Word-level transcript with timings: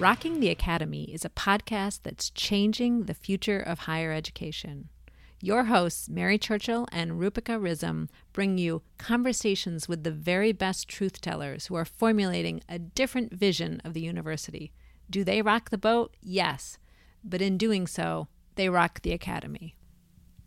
Rocking 0.00 0.40
the 0.40 0.48
Academy 0.48 1.04
is 1.12 1.26
a 1.26 1.28
podcast 1.28 2.04
that's 2.04 2.30
changing 2.30 3.02
the 3.02 3.12
future 3.12 3.60
of 3.60 3.80
higher 3.80 4.12
education. 4.12 4.88
Your 5.42 5.64
hosts, 5.64 6.08
Mary 6.08 6.38
Churchill 6.38 6.88
and 6.90 7.20
Rupika 7.20 7.60
Rizam, 7.60 8.08
bring 8.32 8.56
you 8.56 8.80
conversations 8.96 9.88
with 9.88 10.02
the 10.02 10.10
very 10.10 10.52
best 10.52 10.88
truth 10.88 11.20
tellers 11.20 11.66
who 11.66 11.74
are 11.74 11.84
formulating 11.84 12.62
a 12.66 12.78
different 12.78 13.34
vision 13.34 13.82
of 13.84 13.92
the 13.92 14.00
university. 14.00 14.72
Do 15.10 15.22
they 15.22 15.42
rock 15.42 15.68
the 15.68 15.76
boat? 15.76 16.16
Yes. 16.22 16.78
But 17.22 17.42
in 17.42 17.58
doing 17.58 17.86
so, 17.86 18.28
they 18.54 18.70
rock 18.70 19.02
the 19.02 19.12
Academy. 19.12 19.76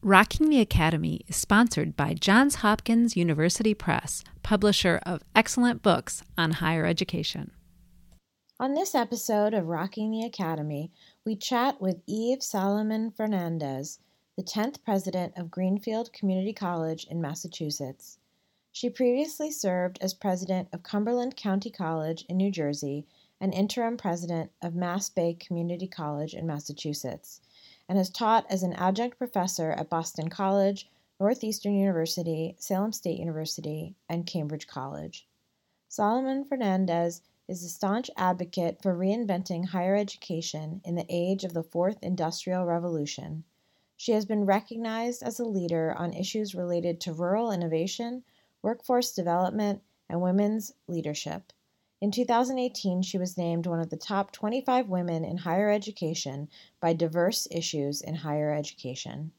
Rocking 0.01 0.49
the 0.49 0.61
Academy 0.61 1.21
is 1.27 1.35
sponsored 1.35 1.95
by 1.95 2.15
Johns 2.15 2.55
Hopkins 2.55 3.15
University 3.15 3.75
Press, 3.75 4.23
publisher 4.41 4.99
of 5.05 5.21
excellent 5.35 5.83
books 5.83 6.23
on 6.39 6.53
higher 6.53 6.87
education. 6.87 7.51
On 8.63 8.75
this 8.75 8.95
episode 8.95 9.53
of 9.53 9.67
Rocking 9.67 10.09
the 10.09 10.23
Academy, 10.23 10.89
we 11.25 11.35
chat 11.35 11.81
with 11.81 12.01
Yves 12.07 12.45
Salomon-Fernández, 12.45 13.99
the 14.37 14.41
10th 14.41 14.81
president 14.85 15.33
of 15.35 15.51
Greenfield 15.51 16.13
Community 16.13 16.53
College 16.53 17.03
in 17.11 17.19
Massachusetts. 17.19 18.19
She 18.71 18.89
previously 18.89 19.51
served 19.51 19.97
as 19.99 20.13
president 20.13 20.69
of 20.71 20.81
Cumberland 20.81 21.35
County 21.35 21.69
College 21.69 22.23
in 22.29 22.37
New 22.37 22.51
Jersey 22.51 23.05
and 23.41 23.53
interim 23.53 23.97
president 23.97 24.49
of 24.61 24.75
Mass 24.75 25.09
Bay 25.09 25.33
Community 25.33 25.85
College 25.85 26.33
in 26.33 26.47
Massachusetts, 26.47 27.41
and 27.89 27.97
has 27.97 28.09
taught 28.09 28.49
as 28.49 28.63
an 28.63 28.71
adjunct 28.75 29.17
professor 29.17 29.71
at 29.71 29.89
Boston 29.89 30.29
College, 30.29 30.89
Northeastern 31.19 31.75
University, 31.75 32.55
Salem 32.59 32.93
State 32.93 33.19
University, 33.19 33.93
and 34.07 34.25
Cambridge 34.25 34.67
College. 34.67 35.27
Salomon-Fernández 35.89 37.19
is 37.47 37.63
a 37.63 37.69
staunch 37.69 38.09
advocate 38.17 38.81
for 38.81 38.95
reinventing 38.95 39.65
higher 39.65 39.95
education 39.95 40.81
in 40.85 40.95
the 40.95 41.05
age 41.09 41.43
of 41.43 41.53
the 41.53 41.63
fourth 41.63 41.97
industrial 42.01 42.65
revolution 42.65 43.43
she 44.03 44.11
has 44.11 44.25
been 44.25 44.45
recognized 44.45 45.23
as 45.23 45.39
a 45.39 45.45
leader 45.45 45.93
on 45.93 46.13
issues 46.13 46.53
related 46.53 46.99
to 46.99 47.13
rural 47.13 47.51
innovation, 47.51 48.25
workforce 48.61 49.13
development, 49.13 49.81
and 50.09 50.21
women's 50.21 50.73
leadership. 50.87 51.53
In 52.01 52.11
2018, 52.11 53.01
she 53.03 53.17
was 53.17 53.37
named 53.37 53.65
one 53.65 53.79
of 53.79 53.89
the 53.89 53.95
top 53.95 54.31
25 54.33 54.89
women 54.89 55.23
in 55.23 55.37
higher 55.37 55.69
education 55.69 56.49
by 56.81 56.91
Diverse 56.91 57.47
Issues 57.49 58.01
in 58.01 58.15
Higher 58.15 58.51
Education. 58.51 59.31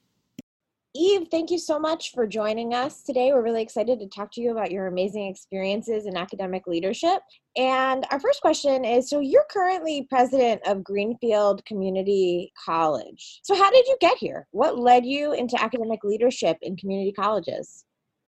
Yves, 0.97 1.27
thank 1.29 1.51
you 1.51 1.59
so 1.59 1.77
much 1.77 2.13
for 2.13 2.25
joining 2.25 2.73
us 2.73 3.03
today. 3.03 3.33
We're 3.33 3.43
really 3.43 3.63
excited 3.63 3.99
to 3.99 4.07
talk 4.07 4.31
to 4.33 4.41
you 4.41 4.53
about 4.53 4.71
your 4.71 4.87
amazing 4.87 5.27
experiences 5.27 6.07
in 6.07 6.17
academic 6.17 6.69
leadership. 6.69 7.21
And 7.57 8.07
our 8.13 8.21
first 8.21 8.41
question 8.41 8.85
is 8.85 9.11
so 9.11 9.19
you're 9.19 9.47
currently 9.51 10.07
president 10.09 10.63
of 10.69 10.85
Greenfield 10.85 11.65
Community 11.65 12.53
College. 12.65 13.41
So, 13.43 13.57
how 13.57 13.73
did 13.73 13.89
you 13.89 13.97
get 14.01 14.19
here? 14.19 14.47
What 14.53 14.79
led 14.79 15.05
you 15.05 15.33
into 15.33 15.61
academic 15.61 16.05
leadership 16.05 16.59
in 16.63 16.77
community 16.77 17.11
colleges? 17.11 17.85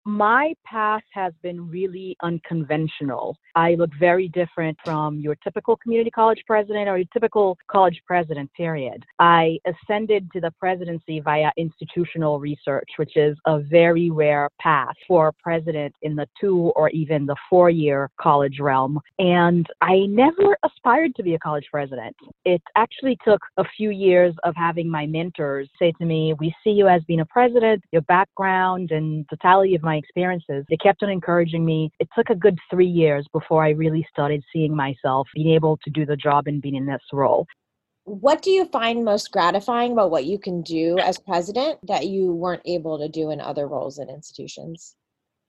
My 0.06 0.54
path 0.64 1.02
has 1.12 1.32
been 1.42 1.68
really 1.68 2.16
unconventional. 2.22 3.36
I 3.56 3.74
look 3.74 3.90
very 3.98 4.28
different 4.28 4.78
from 4.84 5.18
your 5.18 5.34
typical 5.34 5.76
community 5.76 6.10
college 6.10 6.42
president 6.46 6.88
or 6.88 6.96
your 6.96 7.08
typical 7.12 7.58
college 7.68 8.00
president, 8.06 8.52
period. 8.52 9.04
I 9.18 9.58
ascended 9.66 10.30
to 10.32 10.40
the 10.40 10.52
presidency 10.60 11.18
via 11.18 11.50
institutional 11.56 12.38
research, 12.38 12.88
which 12.98 13.16
is 13.16 13.36
a 13.46 13.58
very 13.58 14.10
rare 14.10 14.48
path 14.60 14.94
for 15.08 15.28
a 15.28 15.32
president 15.32 15.94
in 16.02 16.14
the 16.14 16.28
two 16.40 16.72
or 16.76 16.88
even 16.90 17.26
the 17.26 17.36
four 17.50 17.68
year 17.68 18.08
college 18.20 18.60
realm. 18.60 19.00
And 19.18 19.66
I 19.80 20.06
never 20.08 20.56
aspired 20.64 21.16
to 21.16 21.24
be 21.24 21.34
a 21.34 21.38
college 21.40 21.66
president. 21.72 22.14
It 22.44 22.62
actually 22.76 23.18
took 23.24 23.40
a 23.56 23.64
few 23.76 23.90
years 23.90 24.34
of 24.44 24.54
having 24.54 24.88
my 24.88 25.06
mentors 25.06 25.68
say 25.80 25.92
to 25.98 26.04
me, 26.04 26.34
We 26.38 26.54
see 26.62 26.70
you 26.70 26.86
as 26.86 27.02
being 27.08 27.20
a 27.20 27.26
president, 27.26 27.82
your 27.90 28.02
background 28.02 28.92
and 28.92 29.28
totality 29.28 29.74
of 29.74 29.82
my 29.82 29.95
my 29.96 29.98
experiences, 29.98 30.64
they 30.68 30.76
kept 30.76 31.02
on 31.02 31.10
encouraging 31.10 31.64
me. 31.64 31.90
It 31.98 32.08
took 32.16 32.30
a 32.30 32.34
good 32.34 32.58
three 32.70 32.86
years 32.86 33.26
before 33.32 33.64
I 33.64 33.70
really 33.70 34.06
started 34.10 34.42
seeing 34.52 34.74
myself 34.74 35.28
being 35.34 35.54
able 35.54 35.78
to 35.84 35.90
do 35.90 36.06
the 36.06 36.16
job 36.16 36.46
and 36.46 36.60
being 36.60 36.74
in 36.74 36.86
this 36.86 37.02
role. 37.12 37.46
What 38.04 38.42
do 38.42 38.50
you 38.50 38.66
find 38.66 39.04
most 39.04 39.32
gratifying 39.32 39.92
about 39.92 40.10
what 40.10 40.26
you 40.26 40.38
can 40.38 40.62
do 40.62 40.98
as 40.98 41.18
president 41.18 41.84
that 41.88 42.06
you 42.06 42.32
weren't 42.32 42.62
able 42.64 42.98
to 42.98 43.08
do 43.08 43.30
in 43.30 43.40
other 43.40 43.66
roles 43.66 43.98
in 43.98 44.08
institutions? 44.08 44.94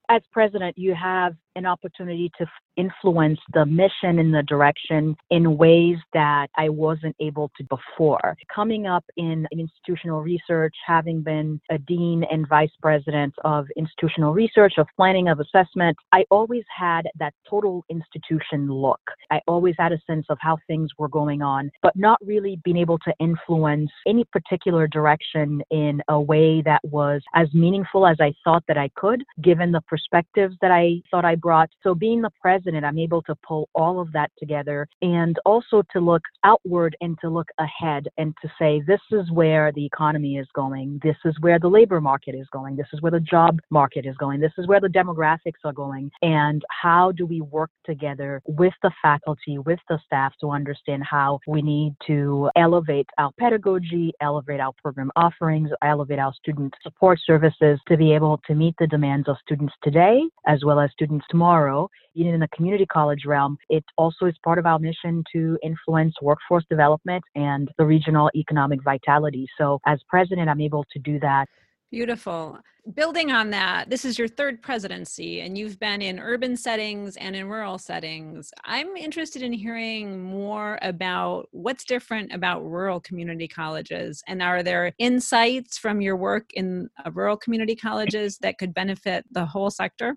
As 0.08 0.22
president, 0.32 0.76
you 0.76 0.94
have 0.94 1.34
an 1.54 1.66
opportunity 1.66 2.30
to 2.38 2.46
influence 2.78 3.38
the 3.52 3.66
mission 3.66 4.18
and 4.18 4.32
the 4.32 4.42
direction 4.44 5.16
in 5.30 5.58
ways 5.58 5.96
that 6.14 6.46
I 6.56 6.68
wasn't 6.70 7.16
able 7.20 7.50
to 7.58 7.64
before. 7.64 8.36
Coming 8.54 8.86
up 8.86 9.04
in 9.16 9.46
institutional 9.52 10.22
research, 10.22 10.74
having 10.86 11.22
been 11.22 11.60
a 11.70 11.78
dean 11.78 12.24
and 12.30 12.48
vice 12.48 12.70
president 12.80 13.34
of 13.44 13.66
institutional 13.76 14.32
research, 14.32 14.74
of 14.78 14.86
planning, 14.96 15.28
of 15.28 15.40
assessment, 15.40 15.96
I 16.12 16.24
always 16.30 16.64
had 16.74 17.02
that 17.18 17.34
total 17.48 17.84
institution 17.90 18.70
look. 18.70 19.00
I 19.30 19.40
always 19.46 19.74
had 19.78 19.92
a 19.92 20.00
sense 20.06 20.26
of 20.30 20.38
how 20.40 20.58
things 20.66 20.90
were 20.96 21.08
going 21.08 21.42
on, 21.42 21.70
but 21.82 21.96
not 21.96 22.18
really 22.24 22.60
being 22.64 22.76
able 22.76 22.98
to 23.00 23.12
influence 23.18 23.90
any 24.06 24.24
particular 24.32 24.86
direction 24.86 25.62
in 25.70 26.00
a 26.08 26.20
way 26.20 26.62
that 26.62 26.80
was 26.84 27.22
as 27.34 27.52
meaningful 27.52 28.06
as 28.06 28.16
I 28.20 28.32
thought 28.44 28.62
that 28.68 28.78
I 28.78 28.88
could, 28.94 29.24
given 29.42 29.72
the 29.72 29.80
perspectives 29.82 30.54
that 30.60 30.70
I 30.70 31.02
thought 31.10 31.24
I 31.24 31.34
brought. 31.34 31.70
So 31.82 31.94
being 31.94 32.22
the 32.22 32.30
president, 32.40 32.67
I'm 32.76 32.98
able 32.98 33.22
to 33.22 33.34
pull 33.46 33.68
all 33.74 34.00
of 34.00 34.12
that 34.12 34.30
together 34.38 34.86
and 35.02 35.36
also 35.44 35.82
to 35.92 36.00
look 36.00 36.22
outward 36.44 36.96
and 37.00 37.18
to 37.20 37.28
look 37.28 37.48
ahead 37.58 38.08
and 38.18 38.34
to 38.42 38.50
say, 38.58 38.82
this 38.86 39.00
is 39.10 39.30
where 39.30 39.72
the 39.72 39.84
economy 39.84 40.36
is 40.36 40.46
going. 40.54 41.00
This 41.02 41.16
is 41.24 41.34
where 41.40 41.58
the 41.58 41.68
labor 41.68 42.00
market 42.00 42.34
is 42.34 42.46
going. 42.52 42.76
This 42.76 42.86
is 42.92 43.00
where 43.02 43.12
the 43.12 43.20
job 43.20 43.60
market 43.70 44.06
is 44.06 44.16
going. 44.16 44.40
This 44.40 44.52
is 44.58 44.66
where 44.66 44.80
the 44.80 44.88
demographics 44.88 45.64
are 45.64 45.72
going. 45.72 46.10
And 46.22 46.62
how 46.70 47.12
do 47.12 47.26
we 47.26 47.40
work 47.40 47.70
together 47.84 48.42
with 48.46 48.74
the 48.82 48.90
faculty, 49.02 49.58
with 49.58 49.80
the 49.88 49.98
staff 50.04 50.32
to 50.40 50.50
understand 50.50 51.04
how 51.04 51.40
we 51.46 51.62
need 51.62 51.94
to 52.06 52.50
elevate 52.56 53.08
our 53.18 53.30
pedagogy, 53.38 54.12
elevate 54.20 54.60
our 54.60 54.72
program 54.82 55.10
offerings, 55.16 55.70
elevate 55.82 56.18
our 56.18 56.32
student 56.34 56.74
support 56.82 57.18
services 57.24 57.80
to 57.88 57.96
be 57.96 58.12
able 58.12 58.40
to 58.46 58.54
meet 58.54 58.74
the 58.78 58.86
demands 58.86 59.28
of 59.28 59.36
students 59.42 59.74
today 59.82 60.22
as 60.46 60.64
well 60.64 60.80
as 60.80 60.90
students 60.92 61.26
tomorrow, 61.30 61.88
even 62.18 62.34
in 62.34 62.40
the 62.40 62.48
community 62.48 62.86
college 62.86 63.24
realm, 63.24 63.56
it 63.68 63.84
also 63.96 64.26
is 64.26 64.34
part 64.44 64.58
of 64.58 64.66
our 64.66 64.78
mission 64.78 65.22
to 65.32 65.58
influence 65.62 66.14
workforce 66.20 66.64
development 66.68 67.22
and 67.34 67.70
the 67.78 67.84
regional 67.84 68.30
economic 68.34 68.82
vitality. 68.82 69.46
So, 69.56 69.78
as 69.86 70.00
president, 70.08 70.48
I'm 70.48 70.60
able 70.60 70.84
to 70.92 70.98
do 70.98 71.20
that. 71.20 71.46
Beautiful. 71.90 72.58
Building 72.94 73.30
on 73.30 73.50
that, 73.50 73.90
this 73.90 74.04
is 74.04 74.18
your 74.18 74.28
third 74.28 74.62
presidency, 74.62 75.40
and 75.42 75.58
you've 75.58 75.78
been 75.78 76.00
in 76.00 76.18
urban 76.18 76.56
settings 76.56 77.16
and 77.16 77.36
in 77.36 77.46
rural 77.46 77.78
settings. 77.78 78.50
I'm 78.64 78.96
interested 78.96 79.42
in 79.42 79.52
hearing 79.52 80.22
more 80.22 80.78
about 80.80 81.48
what's 81.52 81.84
different 81.84 82.32
about 82.32 82.64
rural 82.64 82.98
community 83.00 83.46
colleges. 83.46 84.22
And 84.26 84.42
are 84.42 84.62
there 84.62 84.92
insights 84.98 85.76
from 85.76 86.00
your 86.00 86.16
work 86.16 86.50
in 86.54 86.88
uh, 87.04 87.10
rural 87.12 87.36
community 87.36 87.76
colleges 87.76 88.38
that 88.38 88.58
could 88.58 88.72
benefit 88.72 89.24
the 89.30 89.44
whole 89.44 89.70
sector? 89.70 90.16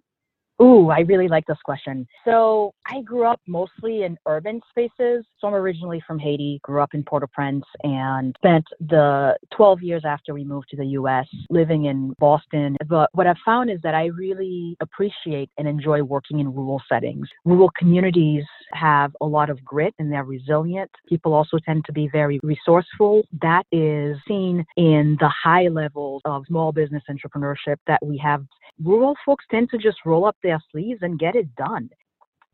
Ooh, 0.62 0.90
I 0.90 1.00
really 1.00 1.28
like 1.28 1.46
this 1.48 1.58
question. 1.66 2.08
So 2.24 2.74
I 2.86 3.02
grew 3.02 3.26
up 3.26 3.42
mostly 3.48 4.04
in 4.04 4.18
urban 4.28 4.62
spaces. 4.70 5.26
So 5.40 5.48
I'm 5.48 5.56
originally 5.56 6.04
from 6.06 6.20
Haiti, 6.20 6.60
grew 6.64 6.82
up 6.82 6.94
in 6.94 7.04
Port-au-Prince, 7.04 7.66
and 7.84 8.36
spent 8.38 8.66
the 8.80 9.36
12 9.56 9.82
years 9.82 10.04
after 10.06 10.36
we 10.36 10.44
moved 10.44 10.68
to 10.70 10.78
the 10.78 10.86
U.S. 10.86 11.26
living 11.50 11.86
in 11.86 12.14
Boston. 12.20 12.78
But 12.88 13.10
what 13.14 13.26
I've 13.26 13.38
found 13.44 13.72
is 13.72 13.80
that 13.82 13.96
I 13.96 14.06
really 14.06 14.78
appreciate 14.82 15.50
and 15.58 15.68
enjoy 15.68 16.04
working 16.04 16.40
in 16.40 16.54
rural 16.54 16.82
settings. 16.88 17.28
Rural 17.44 17.72
communities 17.78 18.44
have 18.74 19.16
a 19.22 19.26
lot 19.26 19.50
of 19.50 19.64
grit 19.66 19.96
and 19.98 20.12
they're 20.12 20.24
resilient. 20.24 20.92
People 21.08 21.34
also 21.34 21.58
tend 21.66 21.86
to 21.86 21.92
be 21.92 22.08
very 22.12 22.40
resourceful. 22.44 23.24
That 23.42 23.64
is 23.72 24.18
seen 24.28 24.64
in 24.78 25.18
the 25.20 25.30
high 25.30 25.70
levels 25.70 26.22
of 26.26 26.46
small 26.48 26.72
business 26.72 27.04
entrepreneurship 27.10 27.78
that 27.88 28.00
we 28.06 28.18
have. 28.20 28.46
Rural 28.84 29.16
folks 29.26 29.46
tend 29.52 29.70
to 29.72 29.78
just 29.78 29.98
roll 30.06 30.26
up 30.26 30.38
their 30.42 30.62
sleeves 30.72 31.02
and 31.04 31.20
get 31.20 31.36
it 31.36 31.54
done. 31.56 31.90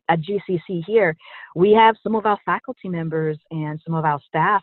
At 0.08 0.20
GCC 0.20 0.84
here, 0.86 1.16
we 1.54 1.72
have 1.72 1.96
some 2.02 2.14
of 2.14 2.26
our 2.26 2.38
faculty 2.44 2.88
members 2.88 3.38
and 3.50 3.80
some 3.84 3.94
of 3.94 4.04
our 4.04 4.20
staff 4.26 4.62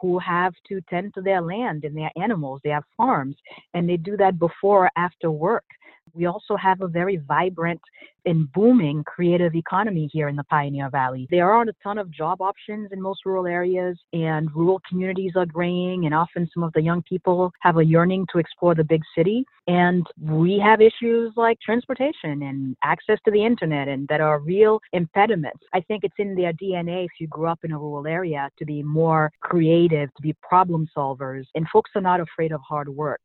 who 0.00 0.18
have 0.18 0.54
to 0.68 0.80
tend 0.90 1.14
to 1.14 1.20
their 1.20 1.40
land 1.40 1.84
and 1.84 1.96
their 1.96 2.10
animals. 2.16 2.60
They 2.62 2.70
have 2.70 2.84
farms, 2.96 3.36
and 3.74 3.88
they 3.88 3.96
do 3.96 4.16
that 4.16 4.38
before 4.38 4.86
or 4.86 4.90
after 4.96 5.30
work. 5.30 5.64
We 6.12 6.26
also 6.26 6.56
have 6.56 6.80
a 6.80 6.88
very 6.88 7.16
vibrant 7.16 7.80
and 8.26 8.50
booming 8.52 9.04
creative 9.04 9.54
economy 9.54 10.08
here 10.12 10.28
in 10.28 10.36
the 10.36 10.44
Pioneer 10.44 10.88
Valley. 10.90 11.26
There 11.30 11.50
aren't 11.50 11.70
a 11.70 11.74
ton 11.82 11.98
of 11.98 12.10
job 12.10 12.40
options 12.40 12.90
in 12.92 13.00
most 13.00 13.20
rural 13.26 13.46
areas, 13.46 13.98
and 14.12 14.54
rural 14.54 14.80
communities 14.88 15.32
are 15.36 15.46
graying, 15.46 16.06
and 16.06 16.14
often 16.14 16.48
some 16.52 16.62
of 16.62 16.72
the 16.72 16.82
young 16.82 17.02
people 17.02 17.52
have 17.60 17.76
a 17.76 17.84
yearning 17.84 18.26
to 18.32 18.38
explore 18.38 18.74
the 18.74 18.84
big 18.84 19.02
city. 19.16 19.44
And 19.66 20.06
we 20.20 20.58
have 20.58 20.80
issues 20.80 21.32
like 21.36 21.58
transportation 21.60 22.42
and 22.42 22.76
access 22.82 23.18
to 23.24 23.30
the 23.30 23.44
internet, 23.44 23.88
and 23.88 24.06
that 24.08 24.20
are 24.20 24.38
real 24.38 24.80
impediments. 24.92 25.64
I 25.72 25.80
think 25.80 26.04
it's 26.04 26.14
in 26.18 26.34
their 26.34 26.52
DNA 26.52 27.04
if 27.04 27.12
you 27.18 27.26
grew 27.26 27.46
up 27.46 27.60
in 27.64 27.72
a 27.72 27.78
rural 27.78 28.06
area 28.06 28.50
to 28.58 28.64
be 28.64 28.82
more 28.82 29.32
creative, 29.40 30.12
to 30.14 30.22
be 30.22 30.34
problem 30.34 30.88
solvers, 30.96 31.44
and 31.54 31.66
folks 31.68 31.90
are 31.94 32.02
not 32.02 32.20
afraid 32.20 32.52
of 32.52 32.60
hard 32.60 32.88
work 32.88 33.20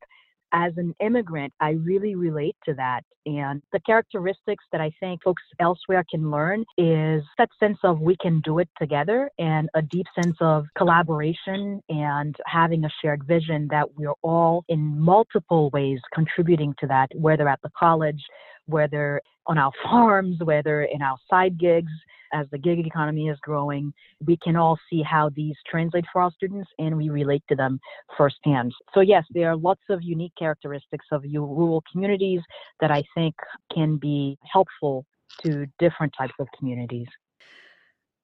as 0.52 0.72
an 0.76 0.94
immigrant, 1.00 1.52
I 1.60 1.70
really 1.70 2.14
relate 2.14 2.56
to 2.64 2.74
that. 2.74 3.02
And 3.26 3.62
the 3.72 3.80
characteristics 3.80 4.64
that 4.72 4.80
I 4.80 4.90
think 4.98 5.22
folks 5.22 5.42
elsewhere 5.60 6.04
can 6.10 6.30
learn 6.30 6.64
is 6.78 7.22
that 7.38 7.50
sense 7.60 7.78
of 7.84 8.00
we 8.00 8.16
can 8.16 8.40
do 8.40 8.58
it 8.58 8.68
together 8.78 9.30
and 9.38 9.68
a 9.74 9.82
deep 9.82 10.06
sense 10.20 10.36
of 10.40 10.64
collaboration 10.76 11.82
and 11.88 12.34
having 12.46 12.84
a 12.84 12.90
shared 13.02 13.24
vision 13.26 13.68
that 13.70 13.94
we're 13.96 14.14
all 14.22 14.64
in 14.68 14.98
multiple 14.98 15.70
ways 15.70 16.00
contributing 16.14 16.74
to 16.80 16.86
that, 16.86 17.10
whether 17.14 17.48
at 17.48 17.60
the 17.62 17.70
college, 17.78 18.22
whether 18.70 19.20
on 19.46 19.58
our 19.58 19.72
farms, 19.84 20.38
whether 20.42 20.84
in 20.84 21.02
our 21.02 21.16
side 21.28 21.58
gigs, 21.58 21.92
as 22.32 22.46
the 22.52 22.58
gig 22.58 22.86
economy 22.86 23.28
is 23.28 23.38
growing, 23.42 23.92
we 24.24 24.36
can 24.36 24.56
all 24.56 24.78
see 24.88 25.02
how 25.02 25.30
these 25.34 25.56
translate 25.68 26.04
for 26.12 26.22
our 26.22 26.30
students 26.32 26.70
and 26.78 26.96
we 26.96 27.08
relate 27.08 27.42
to 27.48 27.56
them 27.56 27.80
firsthand. 28.16 28.72
So, 28.94 29.00
yes, 29.00 29.24
there 29.30 29.50
are 29.50 29.56
lots 29.56 29.82
of 29.88 30.02
unique 30.02 30.32
characteristics 30.38 31.06
of 31.12 31.24
rural 31.24 31.82
communities 31.90 32.40
that 32.80 32.90
I 32.90 33.02
think 33.14 33.34
can 33.72 33.96
be 33.96 34.38
helpful 34.50 35.04
to 35.42 35.66
different 35.78 36.12
types 36.16 36.34
of 36.38 36.46
communities. 36.58 37.08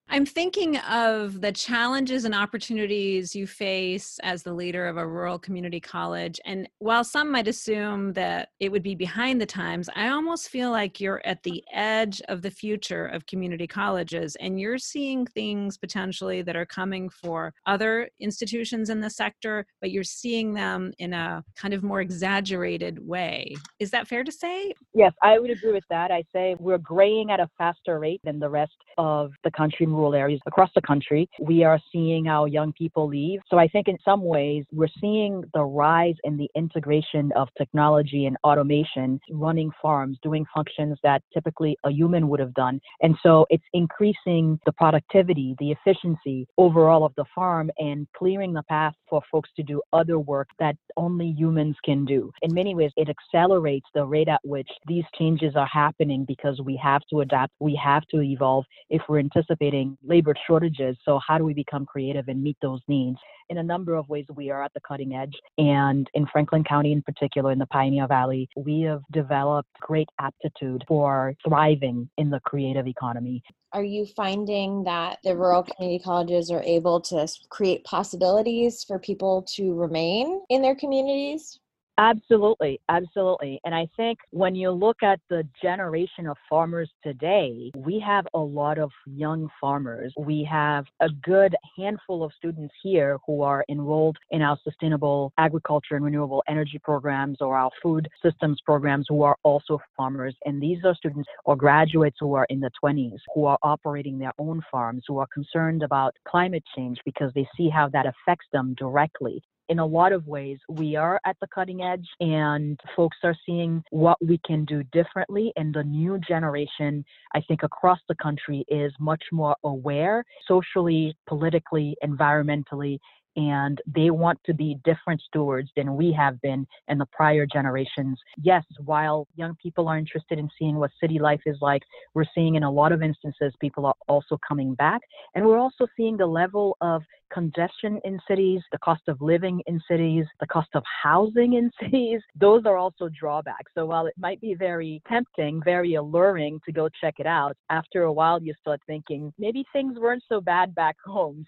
I'm 0.08 0.24
thinking 0.24 0.76
of 0.78 1.40
the 1.40 1.50
challenges 1.50 2.24
and 2.24 2.34
opportunities 2.34 3.34
you 3.34 3.46
face 3.46 4.20
as 4.22 4.44
the 4.44 4.54
leader 4.54 4.86
of 4.86 4.96
a 4.96 5.06
rural 5.06 5.36
community 5.36 5.80
college. 5.80 6.40
And 6.46 6.68
while 6.78 7.02
some 7.02 7.30
might 7.30 7.48
assume 7.48 8.12
that 8.12 8.50
it 8.60 8.70
would 8.70 8.84
be 8.84 8.94
behind 8.94 9.40
the 9.40 9.46
times, 9.46 9.90
I 9.96 10.08
almost 10.08 10.48
feel 10.48 10.70
like 10.70 11.00
you're 11.00 11.20
at 11.24 11.42
the 11.42 11.62
edge 11.74 12.22
of 12.28 12.42
the 12.42 12.52
future 12.52 13.06
of 13.06 13.26
community 13.26 13.66
colleges 13.66 14.36
and 14.36 14.60
you're 14.60 14.78
seeing 14.78 15.26
things 15.26 15.76
potentially 15.76 16.40
that 16.42 16.54
are 16.56 16.66
coming 16.66 17.10
for 17.10 17.52
other 17.66 18.08
institutions 18.20 18.90
in 18.90 19.00
the 19.00 19.10
sector, 19.10 19.66
but 19.80 19.90
you're 19.90 20.04
seeing 20.04 20.54
them 20.54 20.92
in 20.98 21.14
a 21.14 21.42
kind 21.56 21.74
of 21.74 21.82
more 21.82 22.00
exaggerated 22.00 23.04
way. 23.04 23.56
Is 23.80 23.90
that 23.90 24.06
fair 24.06 24.22
to 24.22 24.30
say? 24.30 24.72
Yes, 24.94 25.12
I 25.20 25.40
would 25.40 25.50
agree 25.50 25.72
with 25.72 25.84
that. 25.90 26.12
I 26.12 26.22
say 26.32 26.54
we're 26.60 26.78
graying 26.78 27.32
at 27.32 27.40
a 27.40 27.50
faster 27.58 27.98
rate 27.98 28.20
than 28.22 28.38
the 28.38 28.48
rest 28.48 28.76
of 28.98 29.32
the 29.42 29.50
country 29.50 29.86
rural 29.96 30.14
areas 30.14 30.40
across 30.46 30.70
the 30.74 30.82
country. 30.82 31.28
We 31.40 31.64
are 31.64 31.80
seeing 31.92 32.28
our 32.28 32.48
young 32.48 32.72
people 32.72 33.08
leave. 33.08 33.40
So 33.48 33.58
I 33.58 33.68
think 33.68 33.88
in 33.88 33.98
some 34.04 34.22
ways, 34.22 34.64
we're 34.72 34.88
seeing 35.00 35.42
the 35.54 35.64
rise 35.64 36.16
in 36.24 36.36
the 36.36 36.48
integration 36.54 37.32
of 37.34 37.48
technology 37.58 38.26
and 38.26 38.36
automation 38.44 39.20
running 39.30 39.70
farms, 39.80 40.18
doing 40.22 40.44
functions 40.54 40.98
that 41.02 41.22
typically 41.32 41.76
a 41.84 41.90
human 41.90 42.28
would 42.28 42.40
have 42.40 42.54
done. 42.54 42.80
And 43.02 43.16
so 43.22 43.46
it's 43.50 43.64
increasing 43.72 44.58
the 44.66 44.72
productivity, 44.72 45.54
the 45.58 45.72
efficiency 45.72 46.46
overall 46.58 47.04
of 47.04 47.12
the 47.16 47.24
farm 47.34 47.70
and 47.78 48.06
clearing 48.16 48.52
the 48.52 48.62
path 48.64 48.94
for 49.08 49.22
folks 49.30 49.50
to 49.56 49.62
do 49.62 49.80
other 49.92 50.18
work 50.18 50.48
that 50.58 50.76
only 50.96 51.28
humans 51.36 51.76
can 51.84 52.04
do. 52.04 52.32
In 52.42 52.54
many 52.54 52.74
ways, 52.74 52.92
it 52.96 53.08
accelerates 53.08 53.86
the 53.94 54.04
rate 54.04 54.28
at 54.28 54.40
which 54.44 54.68
these 54.86 55.04
changes 55.18 55.54
are 55.56 55.68
happening 55.72 56.24
because 56.26 56.60
we 56.60 56.78
have 56.82 57.02
to 57.10 57.20
adapt, 57.20 57.52
we 57.60 57.78
have 57.82 58.04
to 58.12 58.20
evolve 58.22 58.64
if 58.90 59.02
we're 59.08 59.18
anticipating 59.18 59.85
labor 60.02 60.34
shortages. 60.46 60.96
So, 61.04 61.20
how 61.26 61.38
do 61.38 61.44
we 61.44 61.54
become 61.54 61.86
creative 61.86 62.28
and 62.28 62.42
meet 62.42 62.56
those 62.62 62.80
needs? 62.88 63.18
In 63.48 63.58
a 63.58 63.62
number 63.62 63.94
of 63.94 64.08
ways, 64.08 64.26
we 64.34 64.50
are 64.50 64.62
at 64.62 64.72
the 64.74 64.80
cutting 64.86 65.14
edge. 65.14 65.34
And 65.58 66.08
in 66.14 66.26
Franklin 66.26 66.64
County, 66.64 66.92
in 66.92 67.02
particular, 67.02 67.52
in 67.52 67.58
the 67.58 67.66
Pioneer 67.66 68.06
Valley, 68.06 68.48
we 68.56 68.82
have 68.82 69.02
developed 69.12 69.70
great 69.80 70.08
aptitude 70.18 70.84
for 70.88 71.34
thriving 71.46 72.08
in 72.18 72.30
the 72.30 72.40
creative 72.40 72.86
economy. 72.86 73.42
Are 73.72 73.84
you 73.84 74.06
finding 74.06 74.84
that 74.84 75.18
the 75.22 75.36
rural 75.36 75.62
community 75.62 76.02
colleges 76.02 76.50
are 76.50 76.62
able 76.62 77.00
to 77.02 77.28
create 77.50 77.84
possibilities 77.84 78.84
for 78.84 78.98
people 78.98 79.42
to 79.54 79.74
remain 79.74 80.40
in 80.48 80.62
their 80.62 80.74
communities? 80.74 81.60
Absolutely, 81.98 82.78
absolutely. 82.90 83.58
And 83.64 83.74
I 83.74 83.88
think 83.96 84.18
when 84.30 84.54
you 84.54 84.70
look 84.70 85.02
at 85.02 85.18
the 85.30 85.48
generation 85.62 86.26
of 86.26 86.36
farmers 86.48 86.90
today, 87.02 87.70
we 87.74 87.98
have 88.00 88.26
a 88.34 88.38
lot 88.38 88.78
of 88.78 88.90
young 89.06 89.48
farmers. 89.58 90.12
We 90.18 90.46
have 90.50 90.84
a 91.00 91.08
good 91.08 91.56
handful 91.76 92.22
of 92.22 92.32
students 92.36 92.74
here 92.82 93.18
who 93.26 93.40
are 93.40 93.64
enrolled 93.70 94.18
in 94.30 94.42
our 94.42 94.58
sustainable 94.62 95.32
agriculture 95.38 95.96
and 95.96 96.04
renewable 96.04 96.42
energy 96.48 96.78
programs 96.84 97.38
or 97.40 97.56
our 97.56 97.70
food 97.82 98.08
systems 98.22 98.60
programs 98.62 99.06
who 99.08 99.22
are 99.22 99.36
also 99.42 99.78
farmers. 99.96 100.36
And 100.44 100.62
these 100.62 100.84
are 100.84 100.94
students 100.94 101.28
or 101.46 101.56
graduates 101.56 102.18
who 102.20 102.34
are 102.34 102.46
in 102.50 102.60
the 102.60 102.70
20s 102.82 103.20
who 103.34 103.46
are 103.46 103.58
operating 103.62 104.18
their 104.18 104.32
own 104.38 104.60
farms, 104.70 105.04
who 105.08 105.16
are 105.18 105.28
concerned 105.32 105.82
about 105.82 106.14
climate 106.28 106.64
change 106.76 106.98
because 107.06 107.32
they 107.34 107.48
see 107.56 107.70
how 107.70 107.88
that 107.88 108.04
affects 108.04 108.46
them 108.52 108.74
directly 108.76 109.42
in 109.68 109.78
a 109.78 109.86
lot 109.86 110.12
of 110.12 110.26
ways, 110.26 110.58
we 110.68 110.96
are 110.96 111.20
at 111.26 111.36
the 111.40 111.46
cutting 111.54 111.82
edge 111.82 112.06
and 112.20 112.78
folks 112.94 113.16
are 113.22 113.36
seeing 113.44 113.82
what 113.90 114.16
we 114.24 114.38
can 114.46 114.64
do 114.64 114.82
differently. 114.92 115.52
And 115.56 115.74
the 115.74 115.82
new 115.82 116.18
generation, 116.26 117.04
I 117.34 117.40
think, 117.40 117.62
across 117.62 117.98
the 118.08 118.14
country 118.16 118.64
is 118.68 118.92
much 119.00 119.22
more 119.32 119.56
aware 119.64 120.24
socially, 120.46 121.16
politically, 121.26 121.96
environmentally, 122.04 122.98
and 123.36 123.80
they 123.86 124.10
want 124.10 124.38
to 124.44 124.54
be 124.54 124.78
different 124.84 125.20
stewards 125.20 125.70
than 125.76 125.94
we 125.94 126.12
have 126.12 126.40
been 126.40 126.66
in 126.88 126.98
the 126.98 127.06
prior 127.06 127.46
generations. 127.46 128.18
Yes, 128.42 128.64
while 128.84 129.28
young 129.36 129.54
people 129.62 129.88
are 129.88 129.98
interested 129.98 130.38
in 130.38 130.48
seeing 130.58 130.76
what 130.76 130.90
city 131.00 131.18
life 131.18 131.42
is 131.46 131.58
like, 131.60 131.82
we're 132.14 132.24
seeing 132.34 132.54
in 132.54 132.62
a 132.62 132.70
lot 132.70 132.92
of 132.92 133.02
instances 133.02 133.52
people 133.60 133.86
are 133.86 133.94
also 134.08 134.38
coming 134.46 134.74
back. 134.74 135.02
And 135.34 135.44
we're 135.44 135.58
also 135.58 135.86
seeing 135.96 136.16
the 136.16 136.26
level 136.26 136.76
of 136.80 137.02
congestion 137.32 138.00
in 138.04 138.18
cities, 138.28 138.60
the 138.72 138.78
cost 138.78 139.02
of 139.08 139.20
living 139.20 139.60
in 139.66 139.80
cities, 139.88 140.24
the 140.40 140.46
cost 140.46 140.68
of 140.74 140.82
housing 141.02 141.54
in 141.54 141.70
cities. 141.82 142.20
Those 142.38 142.64
are 142.64 142.76
also 142.76 143.08
drawbacks. 143.08 143.72
So 143.74 143.86
while 143.86 144.06
it 144.06 144.14
might 144.16 144.40
be 144.40 144.54
very 144.54 145.02
tempting, 145.08 145.60
very 145.64 145.94
alluring 145.94 146.60
to 146.64 146.72
go 146.72 146.88
check 147.00 147.14
it 147.18 147.26
out, 147.26 147.56
after 147.70 148.04
a 148.04 148.12
while 148.12 148.42
you 148.42 148.54
start 148.60 148.80
thinking 148.86 149.32
maybe 149.38 149.64
things 149.72 149.98
weren't 149.98 150.24
so 150.28 150.40
bad 150.40 150.74
back 150.74 150.96
home. 151.04 151.44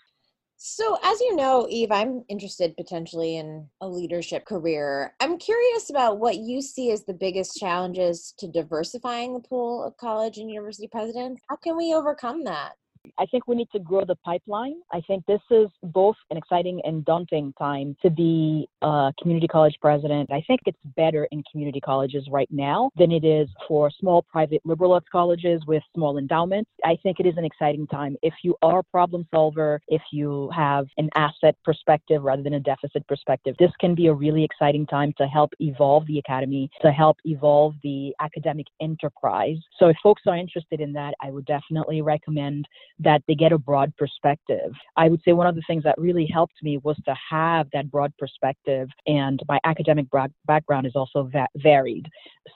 So, 0.61 0.99
as 1.05 1.21
you 1.21 1.37
know, 1.37 1.69
Yves, 1.71 1.93
I'm 1.93 2.25
interested 2.29 2.77
potentially 2.77 3.37
in 3.37 3.69
a 3.81 3.89
leadership 3.89 4.45
career. 4.45 5.15
I'm 5.21 5.39
curious 5.39 5.89
about 5.89 6.19
what 6.19 6.39
you 6.39 6.61
see 6.63 6.91
as 6.91 7.05
the 7.05 7.15
biggest 7.15 7.57
challenges 7.57 8.35
to 8.39 8.49
diversifying 8.49 9.35
the 9.35 9.49
pool 9.49 9.85
of 9.85 9.97
college 9.97 10.37
and 10.39 10.51
university 10.51 10.89
presidents. 10.89 11.41
How 11.49 11.57
can 11.57 11.77
we 11.77 11.95
overcome 11.95 12.43
that? 12.45 12.73
I 13.19 13.27
think 13.27 13.47
we 13.47 13.57
need 13.57 13.69
to 13.73 13.79
grow 13.79 14.05
the 14.05 14.17
pipeline. 14.17 14.77
I 14.93 15.01
think 15.03 15.25
this 15.27 15.41
is 15.51 15.69
both 15.83 16.17
an 16.31 16.37
exciting 16.37 16.81
and 16.85 17.05
daunting 17.05 17.53
time 17.59 17.97
to 18.03 18.11
be 18.11 18.69
a 18.83 19.13
community 19.21 19.49
college 19.49 19.77
president. 19.81 20.31
I 20.31 20.43
think 20.47 20.61
it's 20.67 20.79
better 20.97 21.29
in 21.31 21.43
community 21.51 21.81
colleges 21.81 22.27
right 22.31 22.49
now 22.51 22.91
than 22.97 23.13
it 23.13 23.25
is 23.25 23.49
for 23.67 23.91
small 23.91 24.23
private 24.23 24.63
liberal 24.65 24.93
arts 24.93 25.07
colleges 25.11 25.63
with 25.67 25.83
small 25.95 26.19
endowments. 26.19 26.71
I 26.85 26.97
think 27.03 27.21
it 27.21 27.27
is 27.27 27.37
an 27.37 27.45
exciting 27.45 27.87
time. 27.87 28.17
If 28.23 28.35
you 28.43 28.57
are 28.63 28.81
a 28.81 28.85
problem 28.85 29.27
solver, 29.31 29.81
if 29.89 30.03
you 30.13 30.51
have 30.55 30.87
an 30.97 31.09
asset 31.15 31.57
perspective 31.65 32.23
rather 32.23 32.43
than 32.43 32.55
a 32.55 32.61
deficit 32.61 33.07
perspective, 33.07 33.55
this 33.59 33.73
can 33.81 33.95
be 33.95 34.07
a 34.07 34.15
really 34.15 34.45
exciting 34.45 34.87
time 34.87 35.13
to 35.19 35.27
help 35.27 35.51
evolve 35.61 36.07
the 36.07 36.19
academy, 36.19 36.71
to 36.83 36.91
help 36.91 37.17
evolve 37.25 37.75
the 37.83 38.15
academic 38.21 38.67
enterprise. 38.81 39.59
So 39.79 39.89
if 39.89 39.97
folks 40.03 40.23
are 40.27 40.37
interested 40.37 40.81
in 40.81 40.93
that, 40.95 41.15
I 41.23 41.31
would 41.31 41.45
definitely 41.47 42.03
recommend 42.03 42.67
that 43.01 43.23
they 43.29 43.35
get 43.35 43.53
a 43.53 43.59
broad 43.59 43.95
perspective. 43.97 44.73
I 44.97 45.09
would 45.09 45.23
say 45.25 45.33
one 45.33 45.47
of 45.47 45.55
the 45.55 45.63
things 45.67 45.85
that 45.85 45.97
really 45.99 46.27
helped 46.27 46.63
me 46.63 46.79
was 46.79 46.97
to 47.07 47.15
have 47.31 47.69
that 47.73 47.91
broad 47.91 48.13
perspective, 48.19 48.89
and 49.07 49.41
my 49.49 49.59
academic 49.65 50.07
background 50.47 50.87
is 50.87 50.97
also 50.97 51.29
va- 51.33 51.49
varied. 51.57 52.09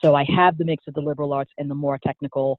So 0.03 0.15
I 0.15 0.25
have 0.25 0.59
the 0.59 0.65
mix 0.65 0.85
of 0.89 0.95
the 0.95 1.01
liberal 1.01 1.33
arts 1.33 1.53
and 1.59 1.71
the 1.71 1.75
more 1.75 1.99
technical 1.99 2.59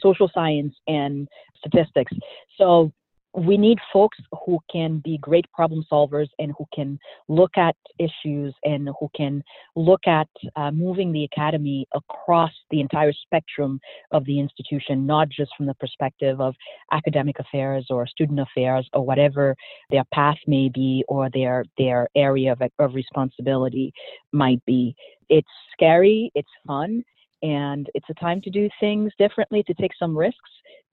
social 0.00 0.30
science 0.32 0.74
and 0.86 1.28
statistics. 1.58 2.12
So 2.56 2.92
we 3.34 3.56
need 3.56 3.78
folks 3.92 4.18
who 4.44 4.58
can 4.70 5.00
be 5.04 5.18
great 5.18 5.50
problem 5.52 5.84
solvers 5.90 6.28
and 6.38 6.52
who 6.58 6.66
can 6.74 6.98
look 7.28 7.56
at 7.56 7.76
issues 7.98 8.54
and 8.64 8.88
who 8.98 9.08
can 9.14 9.42
look 9.76 10.00
at 10.06 10.28
uh, 10.56 10.70
moving 10.70 11.12
the 11.12 11.24
academy 11.24 11.86
across 11.94 12.50
the 12.70 12.80
entire 12.80 13.12
spectrum 13.12 13.80
of 14.10 14.24
the 14.24 14.40
institution, 14.40 15.06
not 15.06 15.28
just 15.28 15.52
from 15.56 15.66
the 15.66 15.74
perspective 15.74 16.40
of 16.40 16.54
academic 16.92 17.38
affairs 17.38 17.86
or 17.90 18.06
student 18.06 18.40
affairs 18.40 18.88
or 18.94 19.04
whatever 19.04 19.54
their 19.90 20.04
path 20.12 20.38
may 20.46 20.68
be 20.68 21.04
or 21.08 21.30
their 21.32 21.64
their 21.78 22.08
area 22.16 22.52
of, 22.52 22.62
of 22.78 22.94
responsibility 22.94 23.92
might 24.32 24.64
be. 24.66 24.94
It's 25.28 25.48
scary, 25.72 26.32
it's 26.34 26.50
fun, 26.66 27.04
And 27.42 27.88
it's 27.94 28.08
a 28.10 28.14
time 28.14 28.40
to 28.42 28.50
do 28.50 28.68
things 28.80 29.12
differently, 29.18 29.62
to 29.64 29.74
take 29.74 29.92
some 29.98 30.16
risks, 30.16 30.38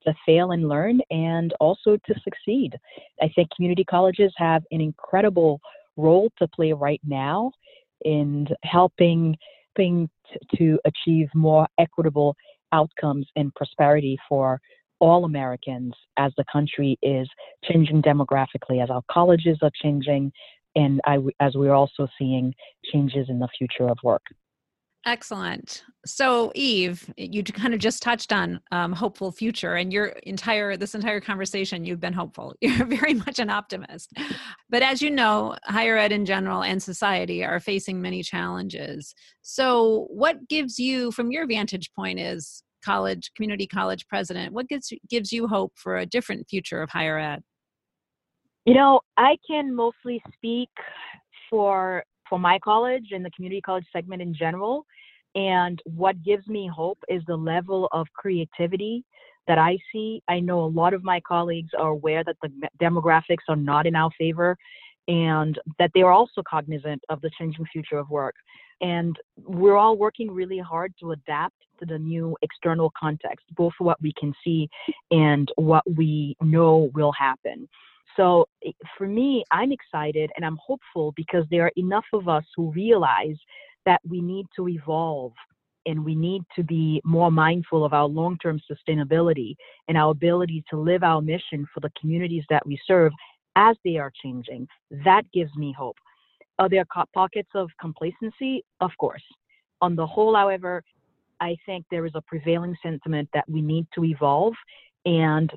to 0.04 0.14
fail 0.24 0.52
and 0.52 0.68
learn, 0.68 1.00
and 1.10 1.52
also 1.60 1.96
to 1.96 2.14
succeed. 2.24 2.74
I 3.20 3.28
think 3.34 3.48
community 3.54 3.84
colleges 3.84 4.32
have 4.36 4.62
an 4.70 4.80
incredible 4.80 5.60
role 5.96 6.30
to 6.38 6.48
play 6.48 6.72
right 6.72 7.00
now 7.06 7.52
in 8.04 8.46
helping, 8.62 9.36
helping 9.78 10.08
to 10.56 10.78
achieve 10.84 11.28
more 11.34 11.66
equitable 11.78 12.36
outcomes 12.72 13.26
and 13.36 13.54
prosperity 13.54 14.18
for 14.28 14.60
all 15.00 15.24
Americans 15.24 15.94
as 16.16 16.32
the 16.36 16.44
country 16.52 16.98
is 17.02 17.28
changing 17.64 18.02
demographically, 18.02 18.82
as 18.82 18.90
our 18.90 19.02
colleges 19.10 19.58
are 19.62 19.70
changing, 19.80 20.32
and 20.74 21.00
I, 21.06 21.18
as 21.40 21.54
we're 21.54 21.72
also 21.72 22.08
seeing 22.18 22.54
changes 22.92 23.28
in 23.28 23.38
the 23.38 23.48
future 23.56 23.88
of 23.88 23.98
work. 24.02 24.22
Excellent. 25.08 25.84
So, 26.04 26.52
Yves, 26.54 27.08
you 27.16 27.42
kind 27.42 27.72
of 27.72 27.80
just 27.80 28.02
touched 28.02 28.30
on 28.30 28.60
um, 28.72 28.92
hopeful 28.92 29.32
future, 29.32 29.74
and 29.74 29.90
your 29.90 30.08
entire 30.24 30.76
this 30.76 30.94
entire 30.94 31.18
conversation, 31.18 31.86
you've 31.86 31.98
been 31.98 32.12
hopeful. 32.12 32.54
You're 32.60 32.84
very 32.84 33.14
much 33.14 33.38
an 33.38 33.48
optimist. 33.48 34.12
But 34.68 34.82
as 34.82 35.00
you 35.00 35.08
know, 35.08 35.56
higher 35.64 35.96
ed 35.96 36.12
in 36.12 36.26
general 36.26 36.62
and 36.62 36.82
society 36.82 37.42
are 37.42 37.58
facing 37.58 38.02
many 38.02 38.22
challenges. 38.22 39.14
So, 39.40 40.08
what 40.10 40.46
gives 40.46 40.78
you, 40.78 41.10
from 41.10 41.30
your 41.30 41.46
vantage 41.46 41.90
point, 41.96 42.20
is 42.20 42.62
college 42.84 43.30
community 43.34 43.66
college 43.66 44.06
president? 44.08 44.52
What 44.52 44.68
gives 44.68 44.92
gives 45.08 45.32
you 45.32 45.48
hope 45.48 45.72
for 45.76 45.96
a 45.96 46.04
different 46.04 46.50
future 46.50 46.82
of 46.82 46.90
higher 46.90 47.18
ed? 47.18 47.42
You 48.66 48.74
know, 48.74 49.00
I 49.16 49.38
can 49.50 49.74
mostly 49.74 50.22
speak 50.34 50.68
for 51.48 52.04
for 52.28 52.38
my 52.38 52.58
college 52.58 53.08
and 53.12 53.24
the 53.24 53.30
community 53.30 53.60
college 53.60 53.86
segment 53.92 54.22
in 54.22 54.34
general. 54.34 54.84
And 55.34 55.80
what 55.84 56.22
gives 56.22 56.46
me 56.48 56.70
hope 56.74 56.98
is 57.08 57.22
the 57.26 57.36
level 57.36 57.88
of 57.92 58.06
creativity 58.14 59.04
that 59.46 59.58
I 59.58 59.78
see. 59.92 60.22
I 60.28 60.40
know 60.40 60.60
a 60.60 60.66
lot 60.66 60.94
of 60.94 61.04
my 61.04 61.20
colleagues 61.20 61.70
are 61.78 61.88
aware 61.88 62.24
that 62.24 62.36
the 62.42 62.50
demographics 62.80 63.48
are 63.48 63.56
not 63.56 63.86
in 63.86 63.94
our 63.96 64.10
favor 64.18 64.56
and 65.08 65.58
that 65.78 65.90
they 65.94 66.02
are 66.02 66.12
also 66.12 66.42
cognizant 66.48 67.02
of 67.08 67.20
the 67.22 67.30
changing 67.38 67.64
future 67.72 67.98
of 67.98 68.10
work. 68.10 68.34
And 68.80 69.16
we're 69.42 69.76
all 69.76 69.96
working 69.96 70.30
really 70.30 70.58
hard 70.58 70.92
to 71.00 71.12
adapt 71.12 71.56
to 71.80 71.86
the 71.86 71.98
new 71.98 72.36
external 72.42 72.92
context, 72.98 73.46
both 73.56 73.72
what 73.78 74.00
we 74.00 74.12
can 74.18 74.34
see 74.44 74.68
and 75.10 75.50
what 75.56 75.82
we 75.96 76.36
know 76.42 76.90
will 76.94 77.12
happen. 77.12 77.68
So 78.16 78.46
eh, 78.64 78.72
for 78.96 79.06
me, 79.06 79.44
I'm 79.50 79.72
excited 79.72 80.30
and 80.36 80.44
I'm 80.44 80.58
hopeful 80.64 81.12
because 81.16 81.44
there 81.50 81.64
are 81.64 81.72
enough 81.76 82.06
of 82.12 82.28
us 82.28 82.44
who 82.56 82.70
realize 82.72 83.36
that 83.86 84.00
we 84.08 84.20
need 84.20 84.46
to 84.56 84.68
evolve 84.68 85.32
and 85.86 86.04
we 86.04 86.14
need 86.14 86.42
to 86.54 86.62
be 86.62 87.00
more 87.04 87.30
mindful 87.30 87.84
of 87.84 87.94
our 87.94 88.06
long 88.06 88.36
term 88.38 88.60
sustainability 88.70 89.54
and 89.88 89.96
our 89.96 90.10
ability 90.10 90.62
to 90.68 90.76
live 90.78 91.02
our 91.02 91.22
mission 91.22 91.66
for 91.72 91.80
the 91.80 91.90
communities 91.98 92.44
that 92.50 92.66
we 92.66 92.78
serve 92.86 93.12
as 93.56 93.76
they 93.84 93.96
are 93.96 94.12
changing. 94.22 94.68
That 95.04 95.22
gives 95.32 95.54
me 95.56 95.74
hope. 95.76 95.96
Are 96.58 96.68
there 96.68 96.84
pockets 97.14 97.50
of 97.54 97.70
complacency? 97.80 98.64
Of 98.80 98.90
course. 98.98 99.22
On 99.80 99.94
the 99.94 100.06
whole, 100.06 100.34
however, 100.34 100.82
I 101.40 101.56
think 101.64 101.86
there 101.90 102.04
is 102.04 102.12
a 102.14 102.22
prevailing 102.22 102.76
sentiment 102.82 103.28
that 103.32 103.48
we 103.48 103.62
need 103.62 103.86
to 103.94 104.04
evolve, 104.04 104.54
and 105.04 105.50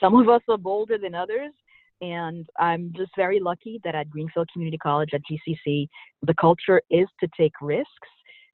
some 0.00 0.16
of 0.16 0.28
us 0.28 0.42
are 0.48 0.58
bolder 0.58 0.98
than 0.98 1.14
others. 1.14 1.52
And 2.00 2.46
I'm 2.58 2.92
just 2.96 3.10
very 3.16 3.40
lucky 3.40 3.80
that 3.84 3.94
at 3.94 4.10
Greenfield 4.10 4.48
Community 4.52 4.78
College 4.78 5.10
at 5.14 5.22
GCC, 5.30 5.88
the 6.22 6.34
culture 6.34 6.80
is 6.90 7.06
to 7.20 7.28
take 7.36 7.52
risks. 7.60 8.08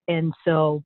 And 0.08 0.32
so 0.44 0.82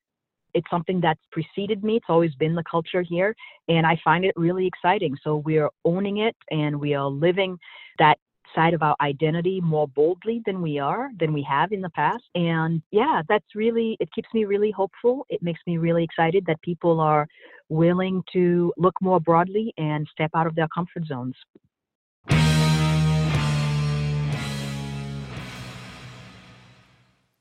it's 0.55 0.69
something 0.71 1.01
that's 1.01 1.21
preceded 1.31 1.85
me. 1.85 1.97
It's 1.97 2.07
always 2.09 2.35
been 2.35 2.55
the 2.55 2.65
culture 2.69 3.03
here, 3.03 3.35
and 3.69 3.87
I 3.87 3.99
find 4.03 4.25
it 4.25 4.35
really 4.37 4.67
exciting. 4.67 5.17
So 5.23 5.37
we 5.37 5.59
are 5.59 5.71
owning 5.85 6.19
it 6.19 6.37
and 6.51 6.81
we 6.81 6.95
are 6.95 7.07
living 7.07 7.59
that 7.99 8.19
side 8.55 8.75
of 8.75 8.83
our 8.83 8.97
identity 9.01 9.61
more 9.61 9.87
boldly 9.89 10.43
than 10.47 10.63
we 10.63 10.79
are 10.79 11.11
than 11.21 11.35
we 11.35 11.43
have 11.43 11.71
in 11.71 11.83
the 11.83 11.91
past 11.91 12.25
and 12.35 12.81
yeah 12.91 13.21
that's 13.29 13.45
really 13.55 13.95
it 14.01 14.09
keeps 14.15 14.29
me 14.33 14.47
really 14.47 14.71
hopeful 14.71 15.27
it 15.29 15.43
makes 15.43 15.61
me 15.67 15.77
really 15.77 16.03
excited 16.03 16.45
that 16.47 16.59
people 16.63 16.99
are 16.99 17.27
willing 17.69 18.23
to 18.33 18.73
look 18.79 18.95
more 19.03 19.21
broadly 19.21 19.73
and 19.77 20.09
step 20.11 20.31
out 20.35 20.47
of 20.47 20.55
their 20.55 20.69
comfort 20.69 21.05
zones 21.07 21.35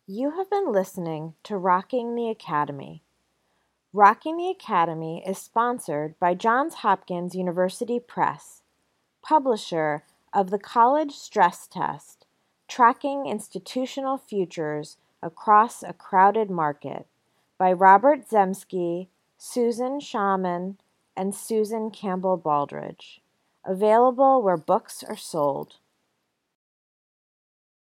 You 0.09 0.31
have 0.37 0.49
been 0.49 0.71
listening 0.71 1.33
to 1.43 1.57
Rocking 1.57 2.15
the 2.15 2.29
Academy. 2.29 3.03
Rocking 3.91 4.37
the 4.37 4.47
Academy 4.49 5.21
is 5.27 5.37
sponsored 5.37 6.17
by 6.17 6.33
Johns 6.33 6.75
Hopkins 6.75 7.35
University 7.35 7.99
Press, 7.99 8.61
publisher 9.21 10.05
of 10.31 10.49
the 10.49 10.59
College 10.59 11.11
Stress 11.11 11.67
Test 11.67 12.25
Tracking 12.69 13.25
Institutional 13.25 14.17
Futures 14.17 14.95
Across 15.21 15.83
a 15.83 15.91
Crowded 15.91 16.49
Market 16.49 17.05
by 17.57 17.73
Robert 17.73 18.29
Zemsky, 18.29 19.07
Susan 19.37 19.99
Shaman, 19.99 20.77
and 21.17 21.35
Susan 21.35 21.91
Campbell 21.91 22.37
Baldridge. 22.37 23.19
Available 23.65 24.41
where 24.41 24.55
books 24.55 25.03
are 25.03 25.17
sold. 25.17 25.79